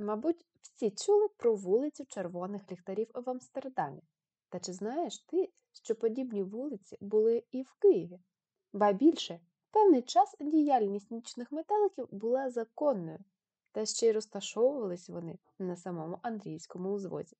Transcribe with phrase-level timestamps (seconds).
[0.00, 4.02] Мабуть, всі чули про вулицю червоних ліхтарів в Амстердамі.
[4.48, 8.20] Та чи знаєш ти, що подібні вулиці були і в Києві?
[8.72, 9.40] Ба більше,
[9.70, 13.18] певний час діяльність нічних метеликів була законною,
[13.72, 17.36] та ще й розташовувались вони на самому Андріївському узвозі.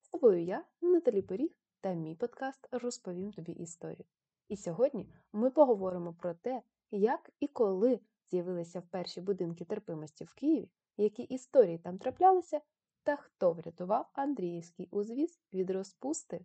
[0.00, 4.04] З тобою я, Наталі Поріг, та мій подкаст розповім тобі історію.
[4.48, 10.70] І сьогодні ми поговоримо про те, як і коли з'явилися перші будинки терпимості в Києві,
[10.96, 12.60] які історії там траплялися,
[13.02, 16.44] та хто врятував Андріївський узвіз від розпусти.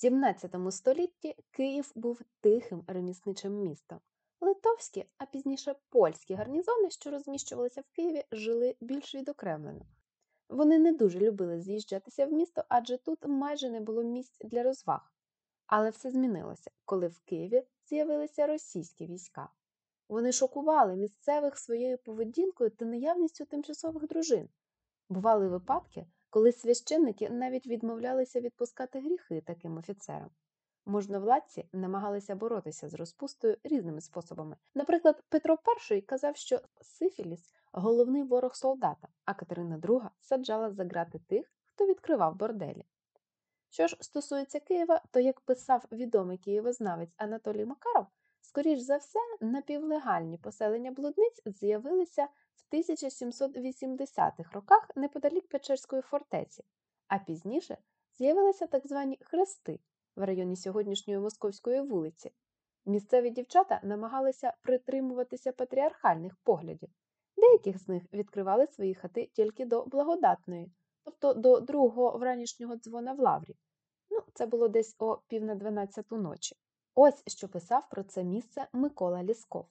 [0.00, 3.98] 17 столітті Київ був тихим ремісничим містом.
[4.58, 9.86] Литовські, а пізніше польські гарнізони, що розміщувалися в Києві, жили більш відокремлено.
[10.48, 15.12] Вони не дуже любили з'їжджатися в місто, адже тут майже не було місць для розваг.
[15.66, 19.48] Але все змінилося, коли в Києві з'явилися російські війська.
[20.08, 24.48] Вони шокували місцевих своєю поведінкою та наявністю тимчасових дружин.
[25.08, 30.30] Бували випадки, коли священники навіть відмовлялися відпускати гріхи таким офіцерам.
[30.88, 34.56] Можновладці намагалися боротися з розпустою різними способами.
[34.74, 35.58] Наприклад, Петро
[35.90, 41.86] І казав, що Сифіліс головний ворог солдата, а Катерина II саджала за грати тих, хто
[41.86, 42.84] відкривав борделі.
[43.68, 48.06] Що ж стосується Києва, то, як писав відомий києвознавець Анатолій Макаров,
[48.40, 56.64] скоріш за все, напівлегальні поселення блудниць з'явилися в 1780-х роках неподалік Печерської фортеці,
[57.08, 57.78] а пізніше
[58.18, 59.80] з'явилися так звані хрести
[60.17, 62.31] в районі сьогоднішньої Московської вулиці.
[62.85, 66.89] Місцеві дівчата намагалися притримуватися патріархальних поглядів.
[67.37, 70.71] Деяких з них відкривали свої хати тільки до благодатної,
[71.03, 73.55] тобто до другого вранішнього дзвона в лаврі.
[74.09, 76.55] Ну, це було десь о пів на дванадцяту ночі.
[76.95, 79.67] Ось що писав про це місце Микола Лісков.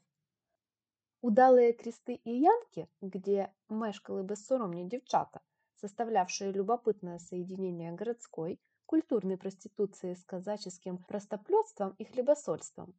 [1.22, 5.40] Удалые кресты и янки, где мешкали безсоромні дівчата,
[5.76, 12.95] составлявшие любопытное соединение городской, Культурной проституции с казаческим простоплетством и хлебосольством.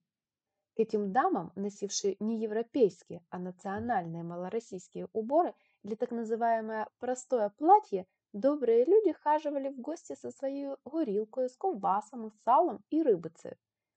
[0.76, 8.06] К этим дамам, носившие не европейские, а национальные малороссийские уборы или так называемое простое платье,
[8.32, 13.56] добрые люди хаживали в гости со своей горилкой, с ковбасами, салом и рыбицей,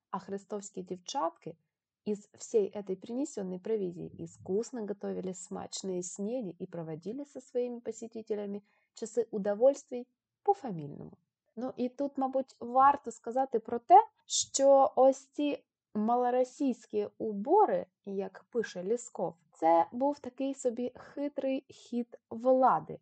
[0.10, 1.56] а христовские девчатки–
[2.04, 8.64] из всей этой принесенной провизии искусно готовили смачные снеди и проводили со своими посетителями
[8.96, 10.08] часи удовольствий
[10.44, 11.20] по-фамільному.
[11.56, 15.64] Ну і тут, мабуть, варто сказати про те, що ось ці
[15.94, 23.00] малоросійські убори, як пише Лісков, це був такий собі хитрий хід влади.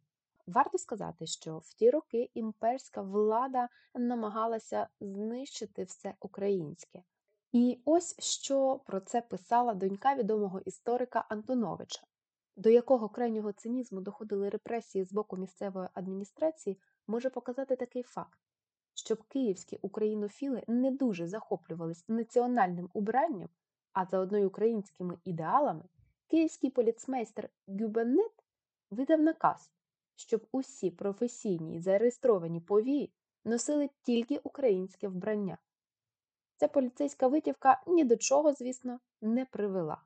[0.47, 7.03] Варто сказати, що в ті роки імперська влада намагалася знищити все українське.
[7.51, 12.01] І ось що про це писала донька відомого історика Антоновича,
[12.55, 18.39] до якого крайнього цинізму доходили репресії з боку місцевої адміністрації, може показати такий факт,
[18.93, 23.49] щоб київські українофіли не дуже захоплювались національним убранням,
[23.93, 25.83] а заодно й українськими ідеалами,
[26.27, 28.31] київський поліцмейстер Гюбеннет
[28.91, 29.71] видав наказ,
[30.15, 33.13] щоб усі професійні зареєстровані повії
[33.45, 35.57] носили тільки українське вбрання.
[36.55, 40.01] Ця поліцейська витівка ні до чого, звісно, не привела.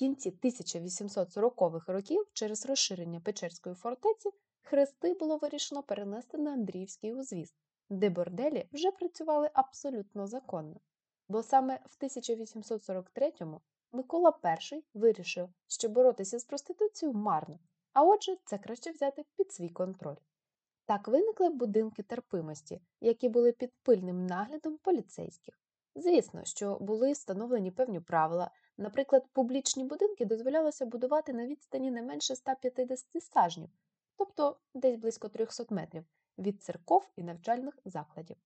[0.00, 4.30] Кінці 1840-х років через розширення Печерської фортеці
[4.62, 7.54] хрести було вирішено перенести на Андріївський узвіз,
[7.90, 10.80] де борделі вже працювали абсолютно законно.
[11.28, 13.60] Бо саме в 1843-му
[13.92, 14.38] Микола
[14.72, 17.58] І вирішив, що боротися з проституцією марно,
[17.92, 20.16] а отже, це краще взяти під свій контроль.
[20.86, 25.60] Так виникли будинки терпимості, які були під пильним наглядом поліцейських.
[25.94, 28.50] Звісно, що були встановлені певні правила,
[28.80, 33.70] наприклад, публічні будинки дозволялося будувати на відстані не менше 150 стажнів,
[34.16, 36.04] тобто десь близько 300 метрів,
[36.38, 38.36] від церков і навчальних закладів.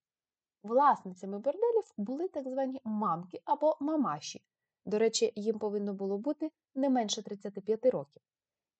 [0.62, 4.42] Власницями борделів були так звані мамки або мамаші,
[4.86, 8.22] до речі, їм повинно було бути не менше 35 років.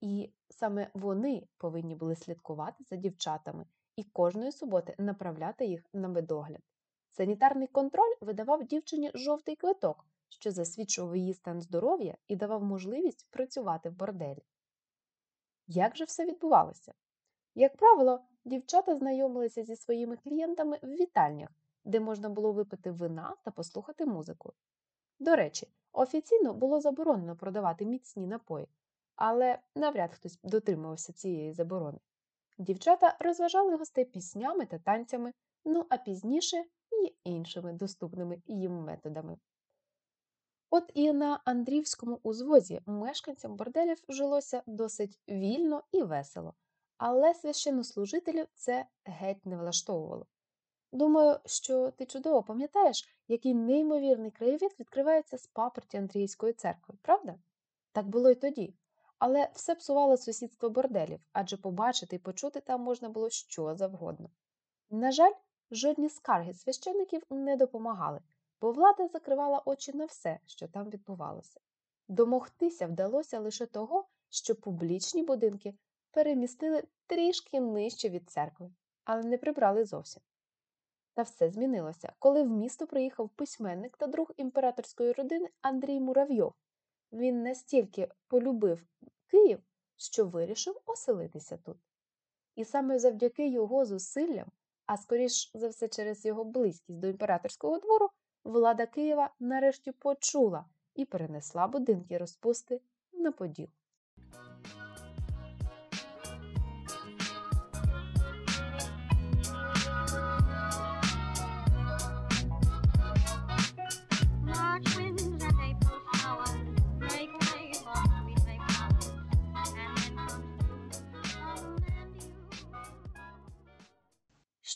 [0.01, 3.67] І саме вони повинні були слідкувати за дівчатами
[3.97, 6.61] і кожної суботи направляти їх на медогляд.
[7.11, 13.89] Санітарний контроль видавав дівчині жовтий квиток, що засвідчував її стан здоров'я і давав можливість працювати
[13.89, 14.43] в борделі.
[15.67, 16.95] Як же все відбувалося?
[17.55, 21.49] Як правило, дівчата знайомилися зі своїми клієнтами в вітальнях,
[21.85, 24.53] де можна було випити вина та послухати музику.
[25.19, 28.69] До речі, офіційно було заборонено продавати міцні напої,
[29.17, 31.99] але навряд хтось дотримувався цієї заборони.
[32.59, 35.33] Дівчата розважали гостей піснями та танцями,
[35.65, 36.65] ну а пізніше
[37.03, 39.39] і іншими доступними їм методами.
[40.77, 46.55] От і на Андрівському узвозі мешканцям борделів жилося досить вільно і весело,
[46.97, 50.27] але священнослужителів це геть не влаштовувало.
[50.93, 57.35] Думаю, що ти чудово пам'ятаєш, який неймовірний краєвид відкривається з паперті Андріївської церкви, правда?
[57.93, 58.75] Так було й тоді.
[59.19, 64.31] Але все псувало сусідство борделів, адже побачити і почути там можна було що завгодно.
[64.91, 65.33] На жаль,
[65.71, 68.21] жодні скарги священиків не допомагали,
[68.65, 71.61] бо влада закривала очі на все, що там відбувалося.
[72.09, 75.75] Домогтися вдалося лише того, що публічні будинки
[76.11, 78.71] перемістили трішки нижче від церкви,
[79.05, 80.23] але не прибрали зовсім.
[81.15, 86.55] Та все змінилося, коли в місто приїхав письменник та друг імператорської родини Андрій Муравйов.
[87.13, 88.87] Він настільки полюбив
[89.27, 89.63] Київ,
[89.97, 91.77] що вирішив оселитися тут.
[92.55, 94.49] І саме завдяки його зусиллям,
[94.87, 98.11] а скоріш за все через його близькість до імператорського двору,
[98.45, 100.65] влада Києва нарешті почула
[100.95, 102.81] і перенесла будинки розпусти
[103.13, 103.69] на Поділ.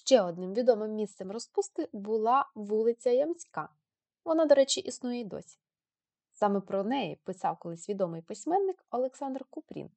[0.08, 3.68] Ще одним відомим місцем розпусти була вулиця Ямська.
[4.24, 5.58] Вона, до речі, існує й досі.
[6.32, 9.90] Саме про неї писав колись відомий письменник Олександр Купрін.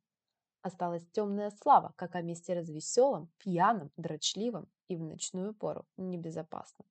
[0.64, 6.86] Осталась темная слава, как о месте развеселом, п'яним, дрочливом і в ночную пору небезопасном.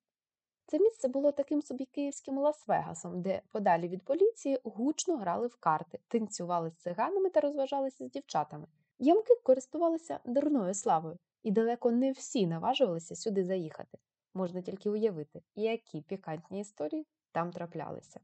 [0.66, 5.98] Це місце було таким собі київським Лас-Вегасом, де подалі від поліції гучно грали в карти,
[6.08, 8.66] танцювали з циганами та розважалися з дівчатами.
[8.98, 13.98] Ямки користувалися дурною славою, і далеко не всі наважувалися сюди заїхати.
[14.34, 18.20] Можна тільки уявити, які пікантні історії там траплялися.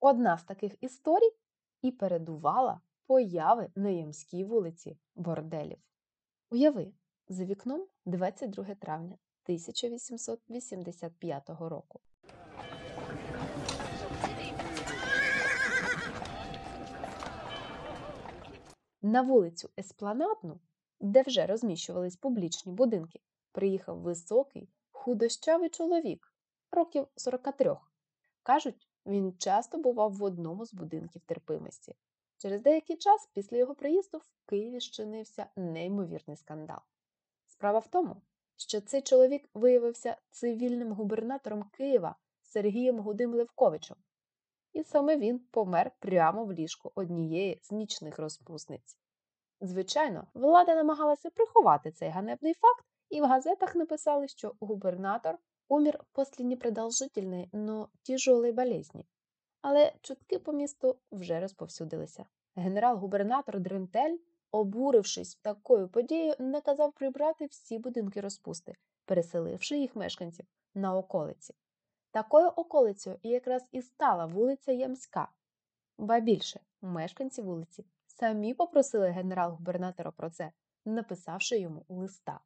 [0.00, 1.30] Одна з таких історій
[1.82, 5.78] і передувала появи на Ямській вулиці борделів.
[6.50, 6.92] Уяви,
[7.28, 12.00] за вікном 22 травня 1885 року.
[19.02, 20.60] На вулицю Еспланадну,
[21.00, 23.20] де вже розміщувались публічні будинки,
[23.52, 26.34] приїхав високий, худощавий чоловік,
[26.70, 27.76] років 43.
[28.42, 31.94] Кажуть, він часто бував в одному з будинків терпимості.
[32.38, 36.78] Через деякий час після його приїзду в Києві щинився неймовірний скандал.
[37.46, 38.22] Справа в тому,
[38.56, 43.96] що цей чоловік виявився цивільним губернатором Києва Сергієм Гудим Левковичем,
[44.72, 48.99] і саме він помер прямо в ліжку однієї з нічних розпусниць.
[49.60, 55.38] Звичайно, влада намагалася приховати цей ганебний факт, і в газетах написали, що губернатор
[55.68, 59.06] умер після непродовжительної, но тяжелої болезні.
[59.62, 62.24] Але чутки по місту вже розповсюдилися.
[62.56, 64.16] Генерал-губернатор Дрентель,
[64.50, 71.54] обурившись такою подією, наказав прибрати всі будинки розпусти, переселивши їх мешканців на околиці.
[72.10, 75.28] Такою околицею якраз і стала вулиця Ямська.
[75.98, 77.84] Ба більше, мешканці вулиці
[78.20, 80.52] самі попросили генерал-губернатора про це,
[80.84, 82.40] написавши йому листа.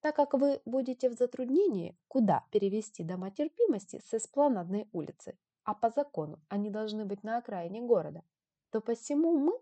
[0.00, 5.90] Так как вы будете в затруднении, куда перевести дома терпимости с эспланадной улицы, а по
[5.90, 8.22] закону они должны быть на окраине города,
[8.70, 9.52] то посему мы,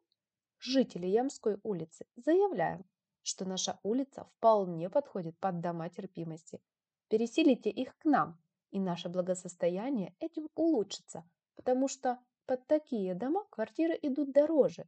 [0.59, 2.85] жители Ямской улицы, заявляем,
[3.23, 6.61] что наша улица вполне подходит под дома терпимости.
[7.09, 8.39] Переселите их к нам,
[8.71, 11.23] и наше благосостояние этим улучшится,
[11.55, 14.85] потому что под такие дома квартиры идут дороже.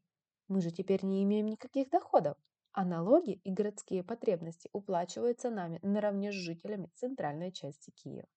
[0.48, 2.36] Мы же теперь не имеем никаких доходов,
[2.72, 8.28] а налоги и городские потребности уплачиваются нами наравне з жителями центральної частини Києва.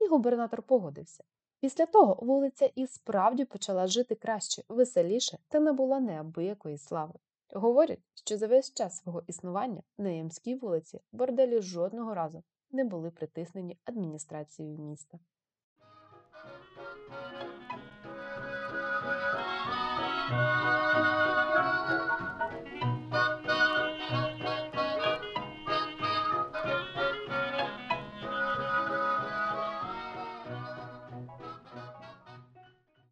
[0.00, 1.24] І губернатор погодився.
[1.60, 7.14] Після того вулиця і справді почала жити краще, веселіше та набула неабиякої слави.
[7.52, 13.10] Говорять, що за весь час свого існування на Ямській вулиці борделі жодного разу не були
[13.10, 15.18] притиснені адміністрацією міста.